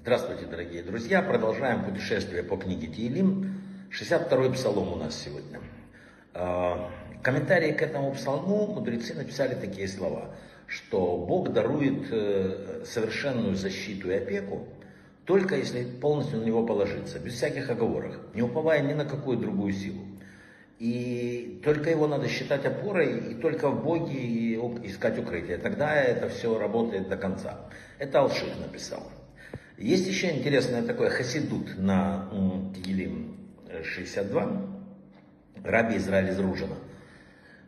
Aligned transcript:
Здравствуйте, 0.00 0.46
дорогие 0.46 0.82
друзья. 0.82 1.20
Продолжаем 1.20 1.84
путешествие 1.84 2.42
по 2.42 2.56
книге 2.56 2.86
Тиелим. 2.86 3.60
62-й 3.90 4.54
псалом 4.54 4.94
у 4.94 4.96
нас 4.96 5.14
сегодня. 5.14 5.60
А, 6.32 6.90
комментарии 7.22 7.72
к 7.72 7.82
этому 7.82 8.14
псалму 8.14 8.68
мудрецы 8.68 9.12
написали 9.12 9.54
такие 9.54 9.86
слова, 9.86 10.34
что 10.66 11.18
Бог 11.18 11.52
дарует 11.52 12.08
э, 12.10 12.84
совершенную 12.86 13.54
защиту 13.54 14.10
и 14.10 14.14
опеку, 14.14 14.66
только 15.26 15.56
если 15.56 15.84
полностью 15.84 16.38
на 16.38 16.44
него 16.44 16.64
положиться, 16.64 17.18
без 17.18 17.34
всяких 17.34 17.68
оговорок, 17.68 18.18
не 18.32 18.40
уповая 18.40 18.80
ни 18.80 18.94
на 18.94 19.04
какую 19.04 19.36
другую 19.36 19.74
силу. 19.74 20.09
И 20.80 21.60
только 21.62 21.90
его 21.90 22.08
надо 22.08 22.26
считать 22.26 22.64
опорой, 22.64 23.32
и 23.32 23.34
только 23.34 23.68
в 23.68 23.84
Боге 23.84 24.54
искать 24.82 25.18
укрытие. 25.18 25.58
Тогда 25.58 25.94
это 25.94 26.30
все 26.30 26.58
работает 26.58 27.10
до 27.10 27.18
конца. 27.18 27.68
Это 27.98 28.20
Алших 28.20 28.48
написал. 28.58 29.02
Есть 29.76 30.06
еще 30.06 30.30
интересное 30.30 30.82
такое 30.82 31.10
хасидут 31.10 31.76
на 31.76 32.30
Тигелим 32.74 33.36
62, 33.82 34.66
раби 35.62 35.98
Израиль 35.98 36.30
из 36.30 36.40
Ружина. 36.40 36.76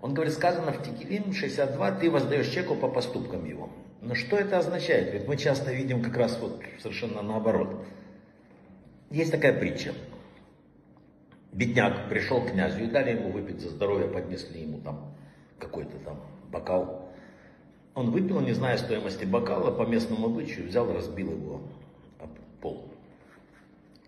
Он 0.00 0.14
говорит, 0.14 0.32
сказано 0.32 0.72
в 0.72 0.82
Тигелим 0.82 1.34
62, 1.34 1.92
ты 1.92 2.10
воздаешь 2.10 2.48
человеку 2.48 2.76
по 2.76 2.88
поступкам 2.88 3.44
его. 3.44 3.68
Но 4.00 4.14
что 4.14 4.38
это 4.38 4.58
означает? 4.58 5.12
Ведь 5.12 5.28
мы 5.28 5.36
часто 5.36 5.70
видим 5.70 6.02
как 6.02 6.16
раз 6.16 6.38
вот 6.40 6.62
совершенно 6.80 7.20
наоборот. 7.20 7.84
Есть 9.10 9.32
такая 9.32 9.52
притча. 9.52 9.92
Бедняк 11.52 12.08
пришел 12.08 12.40
к 12.40 12.50
князю 12.50 12.84
и 12.84 12.86
дали 12.86 13.10
ему 13.10 13.30
выпить 13.30 13.60
за 13.60 13.68
здоровье, 13.68 14.08
поднесли 14.08 14.62
ему 14.62 14.80
там 14.80 15.14
какой-то 15.58 15.98
там 15.98 16.18
бокал. 16.50 17.10
Он 17.94 18.10
выпил, 18.10 18.40
не 18.40 18.52
зная 18.52 18.78
стоимости 18.78 19.26
бокала, 19.26 19.70
по 19.70 19.82
местному 19.82 20.26
обычаю 20.26 20.66
взял, 20.66 20.90
разбил 20.90 21.30
его 21.30 21.60
об 22.18 22.30
пол. 22.62 22.88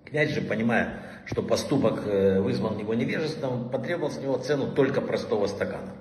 Князь 0.07 0.31
же, 0.31 0.41
понимая, 0.41 1.01
что 1.27 1.43
поступок 1.43 2.07
э, 2.07 2.41
вызван 2.41 2.79
его 2.79 2.95
невежеством, 2.95 3.69
потребовал 3.69 4.11
с 4.11 4.19
него 4.19 4.39
цену 4.39 4.73
только 4.73 5.03
простого 5.03 5.47
стакана. 5.47 5.93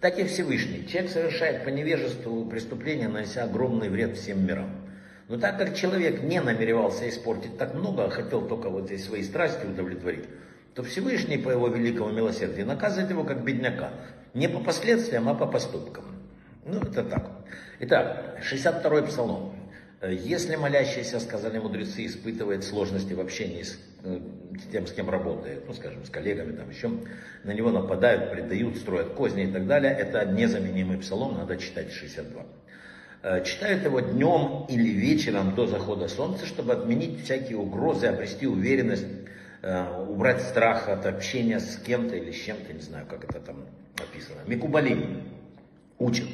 Так 0.00 0.18
и 0.18 0.24
Всевышний. 0.24 0.86
Человек 0.86 1.12
совершает 1.12 1.64
по 1.64 1.68
невежеству 1.68 2.44
преступление, 2.46 3.08
нанося 3.08 3.44
огромный 3.44 3.88
вред 3.88 4.16
всем 4.16 4.44
мирам. 4.44 4.70
Но 5.28 5.38
так 5.38 5.58
как 5.58 5.76
человек 5.76 6.22
не 6.22 6.40
намеревался 6.40 7.08
испортить 7.08 7.56
так 7.58 7.74
много, 7.74 8.06
а 8.06 8.10
хотел 8.10 8.48
только 8.48 8.68
вот 8.68 8.86
здесь 8.86 9.04
свои 9.04 9.22
страсти 9.22 9.66
удовлетворить, 9.66 10.24
то 10.78 10.84
Всевышний 10.84 11.38
по 11.38 11.50
его 11.50 11.66
великому 11.66 12.12
милосердию 12.12 12.64
наказывает 12.64 13.10
его 13.10 13.24
как 13.24 13.42
бедняка. 13.42 13.90
Не 14.32 14.48
по 14.48 14.60
последствиям, 14.60 15.28
а 15.28 15.34
по 15.34 15.44
поступкам. 15.44 16.04
Ну, 16.64 16.80
это 16.80 17.02
так. 17.02 17.32
Итак, 17.80 18.38
62-й 18.48 19.08
псалом. 19.08 19.56
Если 20.08 20.54
молящийся, 20.54 21.18
сказали 21.18 21.58
мудрецы, 21.58 22.06
испытывает 22.06 22.62
сложности 22.62 23.12
в 23.12 23.18
общении 23.18 23.64
с 23.64 23.76
э, 24.04 24.20
тем, 24.70 24.86
с 24.86 24.92
кем 24.92 25.10
работает, 25.10 25.64
ну, 25.66 25.74
скажем, 25.74 26.04
с 26.04 26.10
коллегами, 26.10 26.54
там 26.54 26.70
еще, 26.70 26.92
на 27.42 27.52
него 27.52 27.72
нападают, 27.72 28.30
предают, 28.30 28.76
строят 28.76 29.14
козни 29.14 29.48
и 29.48 29.52
так 29.52 29.66
далее, 29.66 29.90
это 29.90 30.26
незаменимый 30.26 30.98
псалом, 30.98 31.38
надо 31.38 31.56
читать 31.56 31.90
62. 31.90 32.46
Э, 33.24 33.44
читают 33.44 33.84
его 33.84 33.98
днем 33.98 34.66
или 34.68 34.90
вечером 34.90 35.56
до 35.56 35.66
захода 35.66 36.06
солнца, 36.06 36.46
чтобы 36.46 36.74
отменить 36.74 37.24
всякие 37.24 37.58
угрозы, 37.58 38.06
обрести 38.06 38.46
уверенность 38.46 39.06
Э, 39.06 39.28
убрать 39.62 40.40
страх 40.42 40.88
от 40.88 41.06
общения 41.06 41.58
с 41.58 41.76
кем-то 41.76 42.14
или 42.16 42.30
с 42.30 42.36
чем-то, 42.36 42.72
не 42.72 42.80
знаю, 42.80 43.06
как 43.06 43.24
это 43.24 43.40
там 43.40 43.64
написано. 43.98 44.40
Микубалим 44.46 45.22
учит, 45.98 46.28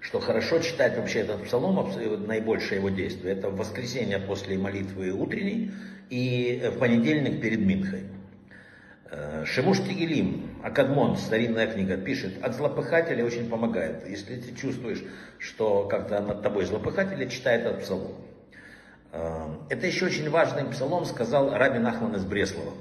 что 0.00 0.20
хорошо 0.20 0.60
читать 0.60 0.96
вообще 0.96 1.20
этот 1.20 1.44
псалом, 1.44 1.90
наибольшее 2.26 2.78
его 2.78 2.88
действие, 2.88 3.34
это 3.34 3.50
в 3.50 3.56
воскресенье 3.56 4.18
после 4.18 4.56
молитвы 4.56 5.10
утренней 5.10 5.72
и 6.10 6.70
в 6.72 6.78
понедельник 6.78 7.40
перед 7.40 7.60
Минхой. 7.60 8.04
Э, 9.10 9.44
Шемуш 9.46 9.78
Тигелим, 9.78 10.50
Акадмон, 10.62 11.16
старинная 11.16 11.66
книга, 11.66 11.96
пишет, 11.96 12.42
от 12.42 12.54
злопыхателя 12.54 13.24
очень 13.24 13.48
помогает. 13.48 14.06
Если 14.06 14.36
ты 14.36 14.54
чувствуешь, 14.54 15.02
что 15.38 15.86
как-то 15.86 16.20
над 16.20 16.42
тобой 16.42 16.64
злопыхателя, 16.64 17.26
читай 17.26 17.58
этот 17.58 17.80
псалом. 17.80 18.12
Эм, 19.12 19.62
это 19.70 19.86
еще 19.86 20.06
очень 20.06 20.28
важный 20.28 20.64
псалом 20.64 21.04
сказал 21.04 21.50
Рабин 21.50 21.86
Ахман 21.86 22.14
из 22.16 22.24
Бреслова. 22.24 22.72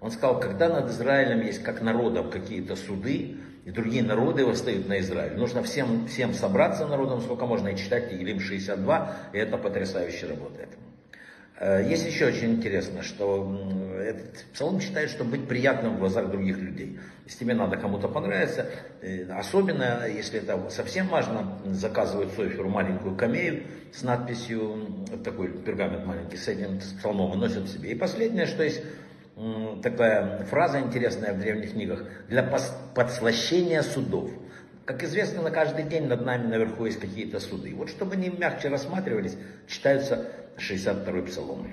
Он 0.00 0.10
сказал, 0.10 0.40
когда 0.40 0.68
над 0.68 0.90
Израилем 0.90 1.40
есть 1.42 1.62
как 1.62 1.82
народом 1.82 2.30
какие-то 2.30 2.76
суды, 2.76 3.36
и 3.64 3.70
другие 3.70 4.02
народы 4.02 4.44
восстают 4.46 4.88
на 4.88 5.00
Израиль, 5.00 5.36
нужно 5.36 5.62
всем, 5.62 6.06
всем 6.06 6.32
собраться 6.32 6.86
народом, 6.86 7.20
сколько 7.20 7.44
можно, 7.44 7.68
и 7.68 7.76
читать 7.76 8.08
Тегелим 8.08 8.40
62, 8.40 9.16
и 9.34 9.38
это 9.38 9.58
потрясающе 9.58 10.28
работает. 10.28 10.70
Э, 11.60 11.86
есть 11.86 12.06
еще 12.06 12.26
очень 12.26 12.54
интересно, 12.54 13.02
что 13.02 13.94
этот 14.02 14.46
псалом 14.54 14.80
считает, 14.80 15.10
что 15.10 15.24
быть 15.24 15.46
приятным 15.46 15.96
в 15.96 15.98
глазах 15.98 16.30
других 16.30 16.56
людей. 16.56 16.98
Если 17.26 17.40
тебе 17.40 17.54
надо 17.54 17.76
кому-то 17.76 18.08
понравиться, 18.08 18.66
э, 19.02 19.30
особенно 19.30 20.06
если 20.08 20.40
это 20.40 20.70
совсем 20.70 21.08
важно, 21.08 21.58
заказывают 21.66 22.32
Соферу 22.32 22.70
маленькую 22.70 23.14
камею 23.14 23.64
с 23.92 24.02
надписью, 24.02 25.06
такой 25.22 25.48
пергамент 25.48 26.06
маленький, 26.06 26.38
с 26.38 26.48
этим 26.48 26.78
псалмом 26.78 27.34
и 27.34 27.36
носят 27.36 27.68
себе. 27.68 27.90
И 27.90 27.94
последнее, 27.94 28.46
что 28.46 28.62
есть 28.62 28.82
такая 29.82 30.44
фраза 30.44 30.80
интересная 30.80 31.32
в 31.32 31.38
древних 31.38 31.72
книгах, 31.72 32.04
для 32.28 32.42
подслащения 32.94 33.82
судов. 33.82 34.30
Как 34.84 35.02
известно, 35.04 35.42
на 35.42 35.50
каждый 35.50 35.84
день 35.84 36.06
над 36.06 36.24
нами 36.24 36.46
наверху 36.46 36.86
есть 36.86 36.98
какие-то 36.98 37.38
суды. 37.38 37.74
Вот 37.74 37.90
чтобы 37.90 38.14
они 38.14 38.28
мягче 38.28 38.68
рассматривались, 38.68 39.36
читаются 39.66 40.30
62-й 40.58 41.22
псалом. 41.22 41.68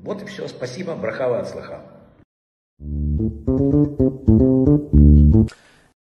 Вот 0.00 0.22
и 0.22 0.26
все. 0.26 0.48
Спасибо. 0.48 0.94
Брахава 0.94 1.40
от 1.40 1.48
слаха. 1.48 1.82